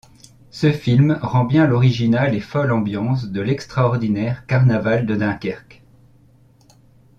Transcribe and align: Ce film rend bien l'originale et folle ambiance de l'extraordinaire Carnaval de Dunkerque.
Ce 0.49 0.71
film 0.71 1.19
rend 1.21 1.45
bien 1.45 1.67
l'originale 1.67 2.33
et 2.33 2.39
folle 2.39 2.71
ambiance 2.71 3.27
de 3.27 3.39
l'extraordinaire 3.39 4.47
Carnaval 4.47 5.05
de 5.05 5.15
Dunkerque. 5.15 5.83